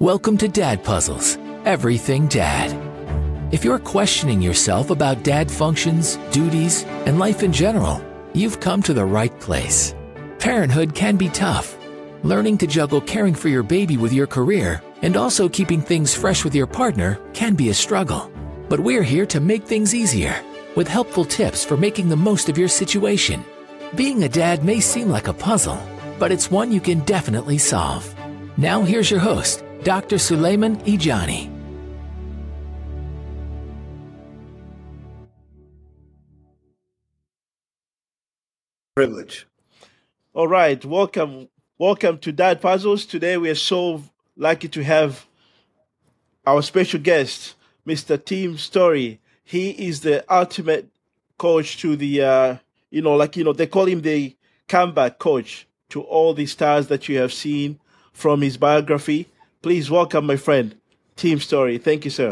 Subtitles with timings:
[0.00, 2.70] Welcome to Dad Puzzles, Everything Dad.
[3.52, 8.00] If you're questioning yourself about dad functions, duties, and life in general,
[8.32, 9.96] you've come to the right place.
[10.38, 11.76] Parenthood can be tough.
[12.22, 16.44] Learning to juggle caring for your baby with your career and also keeping things fresh
[16.44, 18.30] with your partner can be a struggle.
[18.68, 20.40] But we're here to make things easier
[20.76, 23.44] with helpful tips for making the most of your situation.
[23.96, 25.82] Being a dad may seem like a puzzle,
[26.20, 28.14] but it's one you can definitely solve.
[28.56, 30.18] Now, here's your host, Dr.
[30.18, 31.48] Suleiman Ijani.
[38.96, 39.46] Privilege.
[40.34, 43.06] All right, welcome, welcome to Dad Puzzles.
[43.06, 44.02] Today we are so
[44.36, 45.26] lucky to have
[46.44, 47.54] our special guest,
[47.86, 48.22] Mr.
[48.22, 49.20] Tim Storey.
[49.44, 50.88] He is the ultimate
[51.38, 52.56] coach to the, uh,
[52.90, 56.88] you know, like you know, they call him the comeback coach to all the stars
[56.88, 57.78] that you have seen
[58.12, 59.28] from his biography.
[59.60, 60.76] Please welcome my friend,
[61.16, 61.78] Tim Storey.
[61.78, 62.30] Thank you, sir.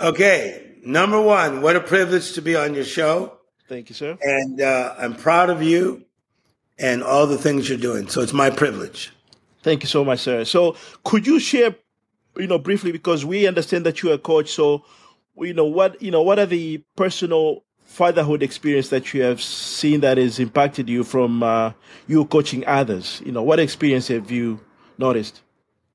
[0.00, 3.38] Okay, number one, what a privilege to be on your show.
[3.68, 4.18] Thank you, sir.
[4.20, 6.04] And uh, I'm proud of you
[6.76, 8.08] and all the things you're doing.
[8.08, 9.12] So it's my privilege.
[9.62, 10.44] Thank you so much, sir.
[10.44, 11.76] So could you share,
[12.36, 14.50] you know, briefly because we understand that you're a coach.
[14.50, 14.84] So,
[15.36, 20.00] you know, what you know, what are the personal fatherhood experience that you have seen
[20.00, 21.72] that has impacted you from uh,
[22.08, 23.22] you coaching others?
[23.24, 24.58] You know, what experience have you
[25.00, 25.40] noticed?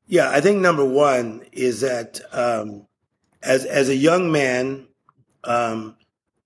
[0.08, 2.86] Yeah, I think number one is that um,
[3.42, 4.88] as as a young man,
[5.44, 5.96] um,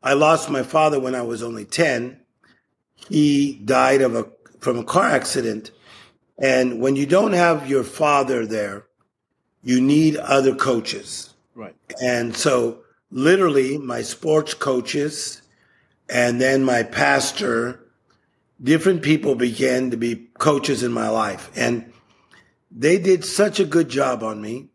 [0.03, 2.21] I lost my father when I was only ten.
[3.09, 4.27] He died of a
[4.59, 5.71] from a car accident,
[6.37, 8.85] and when you don't have your father there,
[9.63, 11.33] you need other coaches.
[11.55, 11.75] Right.
[12.01, 15.41] And so, literally, my sports coaches
[16.09, 17.79] and then my pastor,
[18.61, 21.51] different people began to be coaches in my life.
[21.55, 21.93] And
[22.71, 24.69] they did such a good job on me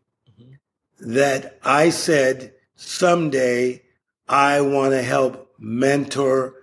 [0.99, 3.81] that I said, someday
[4.27, 6.53] I want to help mentor,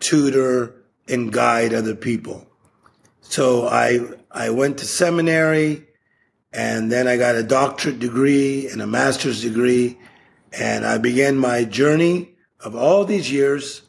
[0.00, 0.74] tutor,
[1.08, 2.46] and guide other people.
[3.20, 5.86] So I, I went to seminary
[6.52, 9.98] and then I got a doctorate degree and a master's degree.
[10.52, 12.30] And I began my journey
[12.60, 13.82] of all these years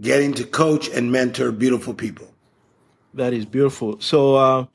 [0.00, 2.28] getting to coach and mentor beautiful people.
[3.14, 4.00] That is beautiful.
[4.00, 4.66] So, uh,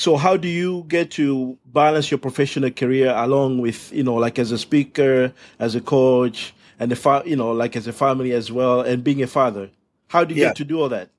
[0.00, 4.38] so how do you get to balance your professional career along with, you know, like
[4.38, 8.32] as a speaker, as a coach, and the fa- you know, like as a family
[8.32, 9.68] as well, and being a father?
[10.08, 10.48] How do you Yeah.
[10.48, 11.10] get to do all that?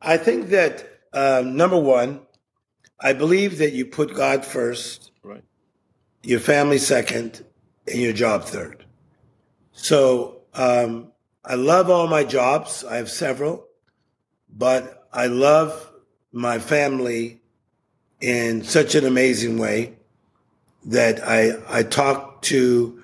[0.00, 2.20] I think that um, number one,
[2.98, 5.44] I believe that you put God first, Right.
[6.22, 7.44] your family second,
[7.86, 8.86] and your job third.
[9.72, 11.12] So um,
[11.44, 12.84] I love all my jobs.
[12.84, 13.66] I have several,
[14.48, 15.92] but I love
[16.32, 17.39] my family
[18.20, 19.94] in such an amazing way
[20.84, 23.02] that I I talk to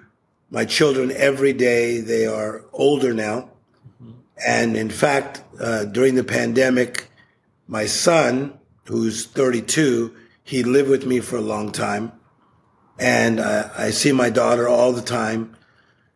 [0.50, 2.00] my children every day.
[2.00, 3.50] They are older now,
[4.47, 7.10] and in fact, uh, during the pandemic,
[7.66, 12.12] my son, who's 32, he lived with me for a long time,
[12.98, 15.56] and I, I see my daughter all the time.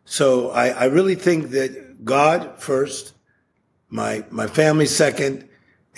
[0.05, 3.13] So I, I really think that God first,
[3.89, 5.47] my my family second,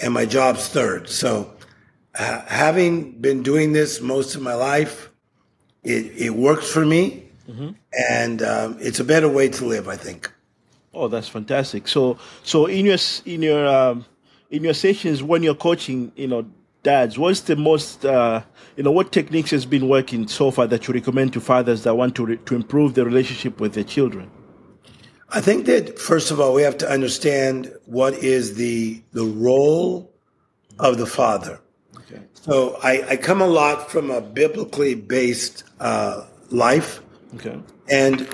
[0.01, 1.09] and my job's third.
[1.09, 1.53] So
[2.13, 5.09] having been doing this most of my life,
[5.83, 7.29] it, it works for me,
[8.09, 9.87] and um, it's a better way to live.
[9.87, 10.31] I think.
[10.93, 11.87] Oh, that's fantastic.
[11.87, 14.05] So, so in your in your um,
[14.51, 16.45] in your sessions when you're coaching, you know,
[16.83, 18.43] dads, what's the most uh,
[18.77, 21.95] you know what techniques has been working so far that you recommend to fathers that
[21.95, 24.29] want to re- to improve their relationship with their children?
[25.29, 30.13] I think that first of all, we have to understand what is the the role
[30.79, 31.59] of the father.
[32.13, 32.23] Okay.
[32.33, 37.01] So I, I come a lot from a biblically based uh, life,
[37.35, 37.59] Okay.
[37.89, 38.29] and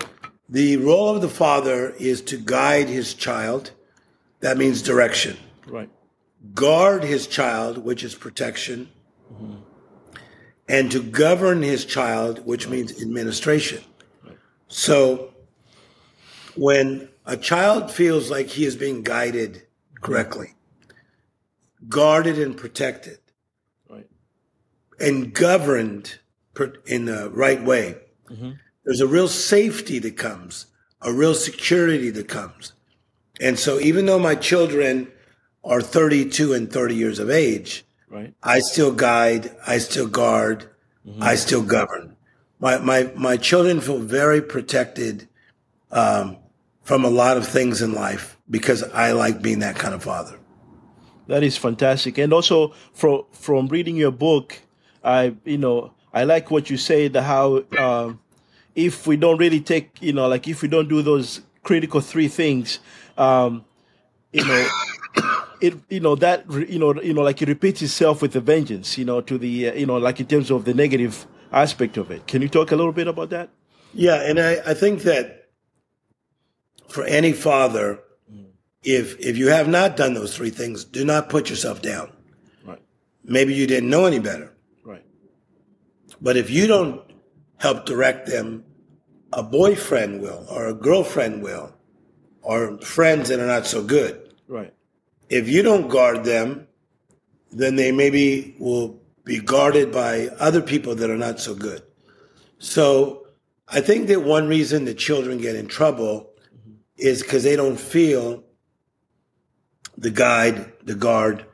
[0.50, 3.72] the role of the father is to guide his child.
[4.42, 5.38] That means direction.
[5.68, 5.90] Right.
[6.54, 8.90] Guard his child, which is protection,
[10.68, 13.84] and to govern his child, which means administration.
[14.68, 15.34] So
[16.56, 19.64] when a child feels like he is being guided
[20.02, 20.56] correctly,
[21.88, 23.29] guarded and protected, Right.
[25.00, 26.20] And governed
[26.54, 27.96] per- in the right way,
[28.84, 30.68] there's a real safety that comes,
[31.02, 32.74] a real security that comes.
[33.40, 35.12] And so even though my children
[35.64, 38.34] are 32 and 30 years of age, Right.
[38.42, 40.68] I still guide, I still guard,
[41.22, 42.16] I still govern.
[42.60, 45.28] My, my, my children feel very protected
[45.92, 46.38] um,
[46.84, 50.40] from a lot of things in life because I like being that kind of father.
[51.28, 52.18] That is fantastic.
[52.18, 54.60] And also from from reading your book,
[55.04, 57.16] I you know I like what you said.
[57.16, 58.20] How um,
[58.76, 62.28] if we don't really take, you know, like if we don't do those critical three
[62.28, 62.80] things,
[63.18, 63.66] um,
[64.32, 64.68] you know,
[65.62, 68.98] it, you know that, you know, you know, like it repeats itself with a vengeance.
[68.98, 72.12] You know, to the, uh, you know, like in terms of the negative aspect of
[72.12, 72.28] it.
[72.28, 73.50] Can you talk a little bit about that?
[73.94, 75.50] Yeah, and I, I think that
[76.88, 78.00] for any father,
[78.84, 82.12] if if you have not done those three things, do not put yourself down.
[82.64, 82.82] Right.
[83.24, 84.56] Maybe you didn't know any better.
[86.22, 87.02] But if you don't
[87.58, 88.64] help direct them,
[89.32, 91.74] a boyfriend will, or a girlfriend will,
[92.42, 94.34] or friends that are not so good.
[94.48, 94.74] Right.
[95.30, 96.68] If you don't guard them,
[97.52, 101.84] then they maybe will be guarded by other people that are not so good.
[102.58, 103.28] So
[103.68, 106.32] I think that one reason that children get in trouble
[106.98, 108.44] is because they don't feel
[109.98, 111.46] the guide, the guard,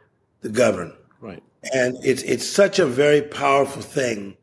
[0.42, 0.94] the govern.
[1.20, 1.44] Right.
[1.74, 4.38] And it's it's such a very powerful thing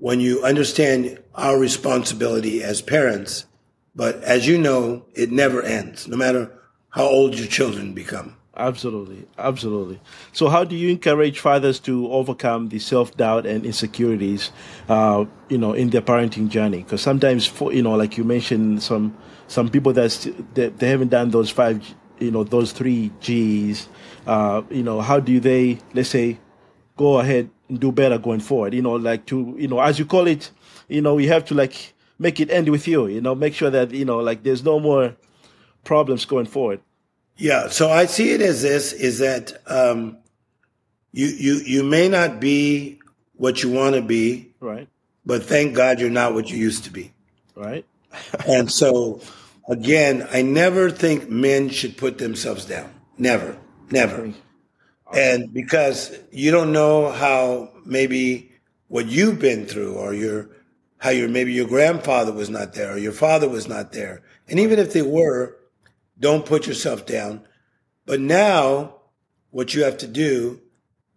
[0.00, 3.44] when you understand our responsibility as parents.
[3.94, 6.50] But as you know, it never ends, no matter
[6.88, 8.36] how old your children become.
[8.56, 10.00] Absolutely, absolutely.
[10.32, 14.50] So, how do you encourage fathers to overcome the self doubt and insecurities,
[14.88, 16.82] uh, you know, in their parenting journey?
[16.82, 19.16] Because sometimes, for, you know, like you mentioned, some
[19.46, 20.12] some people that
[20.54, 21.82] they, haven't done those five,
[22.18, 23.88] you know, those three G's.
[24.26, 26.38] Uh, you know, how do they, let's say,
[26.96, 28.74] go ahead do better going forward?
[28.74, 30.50] You know, like to, you know, as you call it,
[30.88, 33.06] you know, you have to like make it end with you.
[33.06, 35.16] You know, make sure that you know, like, there's no more
[35.84, 36.80] problems going forward.
[37.36, 40.18] Yeah, so I see it as this: is that um,
[41.12, 43.00] you you you may not be
[43.34, 44.88] what you want to be, right?
[45.24, 47.12] But thank God you're not what you used to be,
[47.54, 47.86] right?
[48.46, 49.22] and so,
[49.68, 52.92] again, I never think men should put themselves down.
[53.16, 53.56] Never,
[53.90, 54.32] never.
[55.12, 58.52] And because you don't know how maybe
[58.88, 60.50] what you've been through, or your
[60.98, 64.58] how your maybe your grandfather was not there, or your father was not there, and
[64.58, 65.56] even if they were
[66.18, 67.42] don't put yourself down.
[68.06, 68.96] But now,
[69.50, 70.60] what you have to do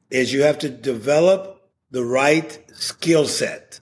[0.10, 3.80] is you have to develop the right skill set.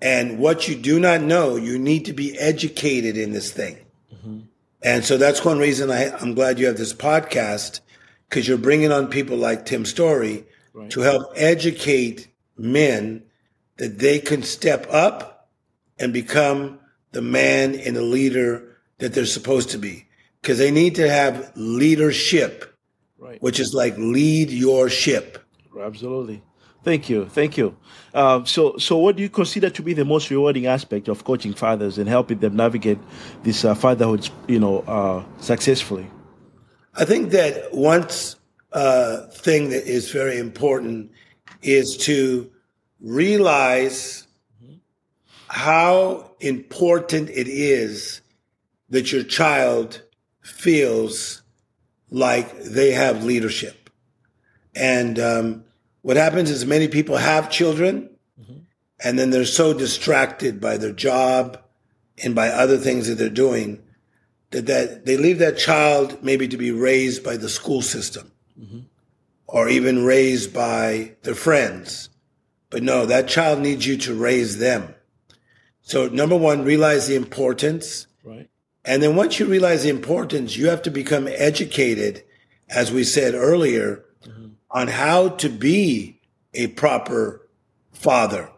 [0.00, 3.78] And what you do not know, you need to be educated in this thing.
[4.14, 4.40] Mm-hmm.
[4.82, 7.80] And so that's one reason I, am glad you have this podcast
[8.28, 10.44] because you're bringing on people like Tim Storey
[10.74, 10.90] right.
[10.90, 13.22] to help educate men
[13.76, 15.48] that they can step up
[15.98, 16.78] and become
[17.12, 20.06] the man and the leader that they're supposed to be
[20.42, 22.74] because they need to have leadership,
[23.18, 23.40] right.
[23.42, 25.38] which is like lead your ship.
[25.80, 26.42] Absolutely.
[26.84, 27.26] Thank you.
[27.26, 27.76] Thank you.
[28.14, 31.52] Um, so, so what do you consider to be the most rewarding aspect of coaching
[31.52, 32.98] fathers and helping them navigate
[33.42, 36.08] this uh, fatherhood, you know, uh, successfully?
[36.98, 38.08] I think that one
[38.72, 41.12] uh, thing that is very important
[41.62, 42.50] is to
[43.00, 44.26] realize
[45.46, 48.20] how important it is
[48.90, 50.02] that your child
[50.42, 51.42] feels
[52.10, 53.90] like they have leadership.
[54.74, 55.64] And um,
[56.02, 58.10] what happens is many people have children
[58.40, 58.58] mm-hmm.
[59.04, 61.62] and then they're so distracted by their job
[62.24, 63.84] and by other things that they're doing
[64.50, 68.80] that, that they leave that child maybe to be raised by the school system mm-hmm.
[69.46, 72.08] or even raised by their friends.
[72.70, 74.94] But no, that child needs you to raise them.
[75.82, 78.06] So number one, realize the importance.
[78.22, 78.48] Right.
[78.84, 82.24] And then once you realize the importance, you have to become educated,
[82.68, 84.48] as we said earlier, mm-hmm.
[84.70, 86.20] on how to be
[86.54, 87.48] a proper
[87.92, 88.50] father.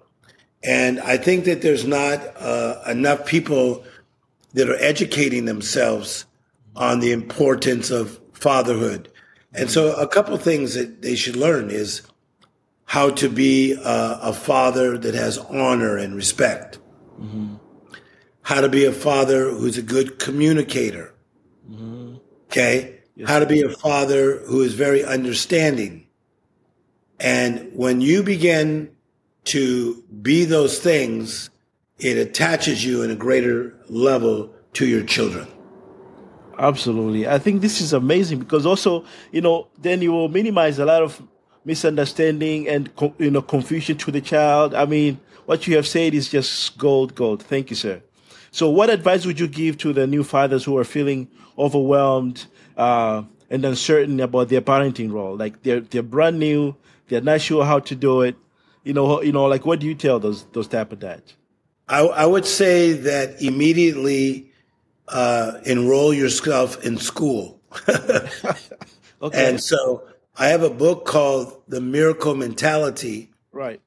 [0.63, 3.85] And I think that there's not uh, enough people
[4.55, 6.27] that are educating themselves
[6.77, 9.11] on the importance of fatherhood.
[9.53, 12.03] And so a couple things that they should learn is
[12.85, 16.79] how to be a, a father that has honor and respect.
[17.21, 17.57] Mm-hmm
[18.51, 21.15] how to be a father who's a good communicator.
[21.71, 22.17] Mm-hmm.
[22.47, 22.99] Okay.
[23.15, 23.29] Yes.
[23.29, 26.09] How to be a father who is very understanding.
[27.21, 28.91] And when you begin
[29.45, 31.51] to be those things,
[32.01, 35.47] it attaches you in a greater level to your children.
[36.59, 37.27] Absolutely.
[37.27, 41.03] I think this is amazing because also, you know, then you will minimize a lot
[41.03, 41.23] of
[41.65, 44.75] misunderstanding and, you know, confusion to the child.
[44.75, 47.43] I mean, what you have said is just gold, gold.
[47.43, 48.03] Thank you, sir.
[48.51, 53.23] So, what advice would you give to the new fathers who are feeling overwhelmed uh,
[53.49, 55.37] and uncertain about their parenting role?
[55.37, 56.75] Like they're they're brand new,
[57.09, 58.37] they're not sure how to do it.
[58.83, 61.37] You know, you know, like what do you tell those those type of dads?
[61.91, 64.53] I, I would say that immediately
[65.09, 67.61] uh, enroll yourself in school.
[67.89, 68.31] okay.
[69.51, 70.05] And so
[70.37, 73.31] I have a book called The Miracle Mentality.
[73.51, 73.81] Right.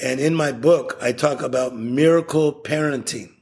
[0.00, 3.32] And in my book, I talk about miracle parenting.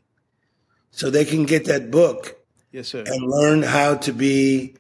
[0.91, 2.39] So they can get that book
[2.73, 3.05] Yes, sir.
[3.07, 4.75] and learn how to be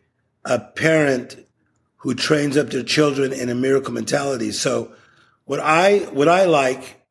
[0.44, 1.36] a parent
[1.96, 4.52] who trains up their children in a miracle mentality.
[4.52, 4.90] So
[5.44, 7.02] what I what I like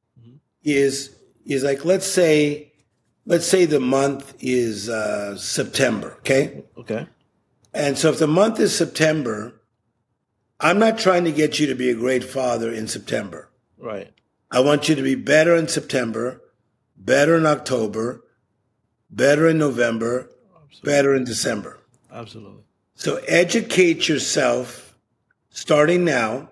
[0.63, 1.16] is
[1.47, 2.73] is like let's say
[3.25, 6.63] let's say the month is uh, September, okay?
[6.77, 7.07] Okay.
[7.73, 9.61] And so if the month is September,
[10.59, 13.49] I'm not trying to get you to be a great father in September.
[13.77, 14.11] Right.
[14.49, 16.41] I want you to be better in September,
[16.95, 18.23] better in October,
[19.09, 20.29] better in November,
[20.83, 21.79] better in December.
[22.11, 22.63] Absolutely.
[22.95, 24.97] So educate yourself
[25.49, 26.49] starting now.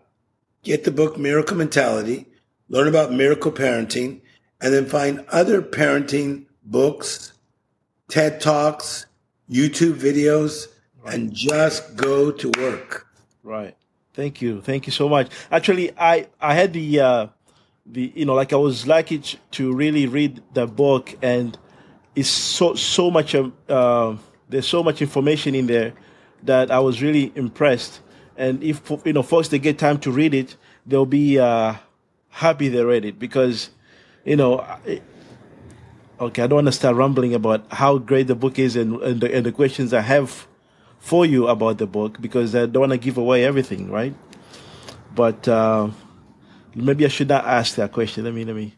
[0.63, 2.25] Get the book Miracle Mentality,
[2.69, 4.21] learn about miracle parenting,
[4.62, 7.33] and then find other parenting books,
[8.07, 9.05] TED Talks,
[9.50, 10.67] YouTube videos,
[11.05, 13.07] and just go to work.
[13.43, 13.75] Right.
[14.13, 14.62] Thank you.
[14.62, 15.29] Thank you so much.
[15.51, 17.27] Actually, I I had the uh,
[17.85, 19.19] the you know like I was lucky
[19.51, 21.57] to really read the book, and
[22.15, 24.15] it's so so much um, uh,
[24.50, 25.93] there's so much information in there
[26.43, 28.00] that I was really impressed.
[28.38, 31.75] And if you know folks they get time to read it, they'll be uh,
[32.29, 33.69] happy they read it because
[34.25, 34.60] you know.
[34.60, 35.01] I-
[36.17, 39.20] Okay, I don't want to start rambling about how great the book is and, and,
[39.20, 40.48] the, and the questions I have
[40.98, 44.15] for you about the book because I don't want to give away everything, right?
[45.13, 45.89] But uh,
[46.74, 48.24] maybe I should not ask that question.
[48.24, 48.75] Let me, let me.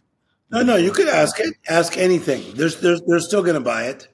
[0.49, 1.53] No, no, you could ask it.
[1.69, 2.55] Ask anything.
[2.55, 4.07] There's, there's, they're still going to buy it.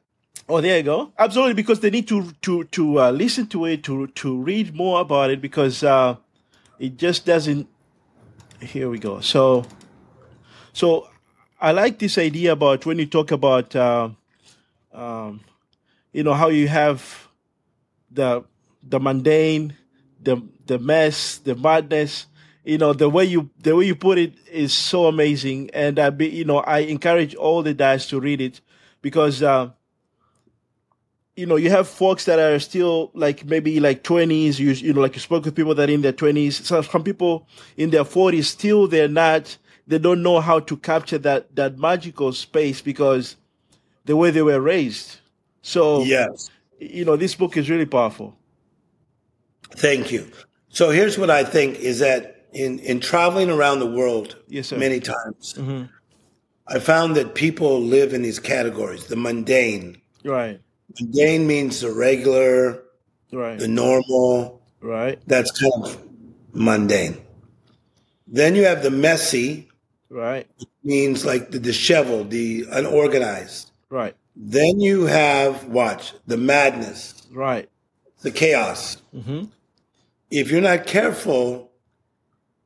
[0.50, 1.14] Oh, there you go.
[1.18, 5.00] Absolutely, because they need to to to uh, listen to it, to to read more
[5.00, 6.18] about it, because uh,
[6.78, 7.70] it just doesn't.
[8.60, 9.22] Here we go.
[9.22, 9.64] So,
[10.74, 11.08] so
[11.64, 14.10] I like this idea about when you talk about, uh,
[14.92, 15.40] um,
[16.12, 17.30] you know, how you have
[18.12, 18.44] the
[18.84, 19.74] the mundane,
[20.22, 22.28] the the mess, the madness.
[22.66, 26.10] You know, the way you the way you put it is so amazing, and I
[26.10, 28.60] be you know I encourage all the dads to read it
[29.02, 29.42] because.
[29.42, 29.72] Uh,
[31.36, 34.60] you know, you have folks that are still like maybe like twenties.
[34.60, 36.64] You you know, like you spoke with people that are in their twenties.
[36.64, 39.58] So some people in their forties still they're not.
[39.88, 43.36] They don't know how to capture that that magical space because
[44.06, 45.18] the way they were raised.
[45.62, 46.50] So Yes.
[46.80, 48.38] you know, this book is really powerful.
[49.76, 50.28] Thank you.
[50.70, 54.78] So here's what I think is that in, in traveling around the world Yes, sir.
[54.78, 55.84] many times, mm-hmm.
[56.68, 59.06] I found that people live in these categories.
[59.08, 60.02] The mundane.
[60.24, 60.62] Right,
[61.00, 62.82] Mundane means the regular,
[63.34, 64.62] right, the normal.
[64.80, 65.98] right, That's kind of
[66.54, 67.18] mundane.
[68.28, 69.68] Then you have the messy,
[70.14, 70.48] right,
[70.84, 73.72] means like the disheveled, the unorganized.
[73.90, 77.70] right, Then you have, watch, the madness, right.
[78.22, 78.98] the chaos.
[79.16, 79.46] Mm-hmm.
[80.32, 81.72] If you're not careful,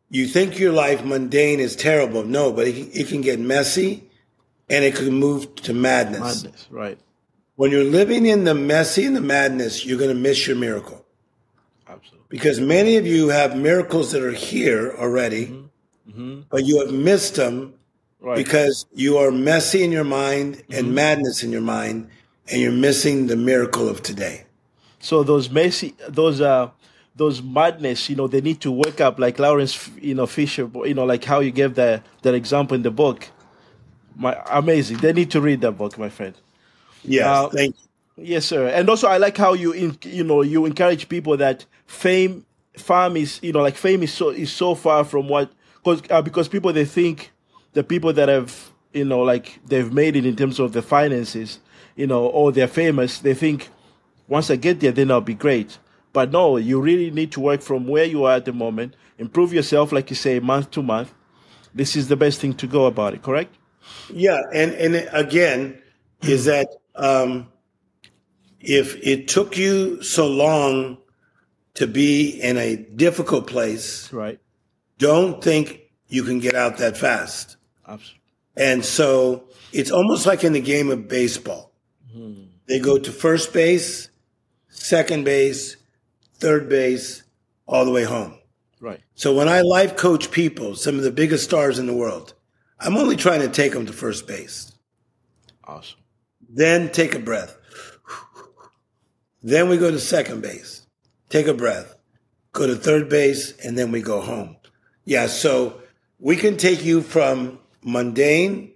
[0.10, 2.24] you think your life mundane is terrible.
[2.24, 4.04] No, but it, can- it can get messy
[4.70, 6.44] and it can move to madness.
[6.44, 6.68] Madness.
[6.70, 6.98] Right.
[7.56, 11.04] When you're living in the messy and the madness, you're going to miss your miracle
[11.88, 12.26] Absolutely.
[12.30, 15.66] because many of you have miracles that are here already, mm-hmm.
[16.50, 17.74] But you have missed them
[18.20, 18.36] Right.
[18.38, 22.10] because you are messy in your mind and madness in your mind,
[22.50, 24.46] and you're missing the miracle of today.
[25.00, 26.72] So those messy, those uh,
[27.16, 30.96] those madness, you know, they need to wake up, like Lawrence, you know, Fisher, you
[30.96, 33.28] know, like how you gave that that example in the book.
[34.16, 34.98] My amazing.
[34.98, 36.34] They need to read that book, my friend.
[37.04, 37.76] Yes, Uh, thank
[38.18, 38.24] you.
[38.34, 38.68] Yes, sir.
[38.68, 42.46] And also, I like how you, in, you know, you encourage people that fame,
[42.76, 45.52] fame is, you know, like fame is so is so far from what,
[45.96, 47.32] because uh, because people they think
[47.74, 51.60] the people that have, you know, like they've made it in terms of the finances,
[51.96, 53.70] you know, or they're famous, they think
[54.28, 55.78] once I get there, then I'll be great.
[56.12, 59.54] But no, you really need to work from where you are at the moment, improve
[59.54, 61.14] yourself, like you say, month to month.
[61.74, 63.22] This is the best thing to go about it.
[63.22, 63.56] Correct?
[64.12, 65.82] Yeah, and and again,
[66.24, 67.48] is that um,
[68.60, 70.98] if it took you so long
[71.76, 74.40] to be in a difficult place, Right.
[74.98, 77.58] Don't think you can get out that fast.
[77.88, 78.22] Absolutely.
[78.56, 81.74] And so it's almost like in the game of baseball.
[82.12, 82.46] Hmm.
[82.68, 84.10] They go to first base,
[84.70, 85.78] second base,
[86.36, 87.24] third base,
[87.68, 88.40] all the way home.
[88.80, 89.02] Right.
[89.16, 92.34] So when I life coach people, some of the biggest stars in the world,
[92.80, 94.72] I'm only trying to take them to first base.
[95.64, 96.00] Awesome.
[96.50, 97.58] Then take a breath.
[99.42, 100.86] Then we go to second base.
[101.30, 101.96] Take a breath.
[102.54, 104.57] Go to third base, and then we go home.
[105.08, 105.80] Yeah, so
[106.20, 108.74] we can take you from mundane,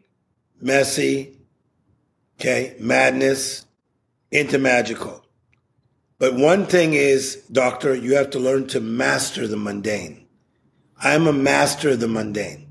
[0.62, 1.38] messy,
[2.40, 3.66] okay, madness
[4.32, 5.26] into magical.
[6.20, 10.26] But one thing is, doctor, you have to learn to master the mundane.
[11.04, 12.66] I'm a master of the mundane.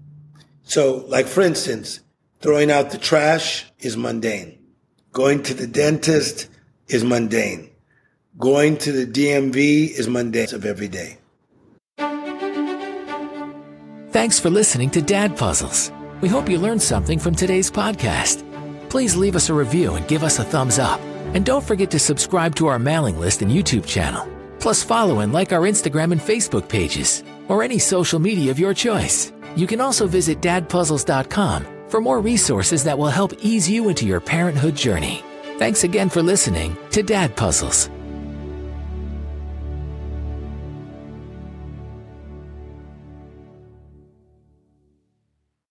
[0.63, 2.01] So, like for instance,
[2.41, 4.59] throwing out the trash is mundane.
[5.13, 6.49] Going to the dentist
[6.89, 7.69] is mundane.
[8.39, 11.20] Going to the DMV is mundane of every day.
[14.11, 15.93] Thanks for listening to Dad Puzzles.
[16.21, 18.43] We hope you learned something from today's podcast.
[18.91, 21.01] Please leave us a review and give us a thumbs up.
[21.33, 24.29] And don't forget to subscribe to our mailing list and YouTube channel.
[24.59, 28.75] Plus, follow and like our Instagram and Facebook pages, or any social media of your
[28.75, 29.33] choice.
[29.55, 34.21] You can also visit dadpuzzles.com for more resources that will help ease you into your
[34.21, 35.23] parenthood journey.
[35.59, 37.89] Thanks again for listening to Dad Puzzles.